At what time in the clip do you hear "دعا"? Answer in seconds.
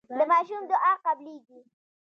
0.71-0.93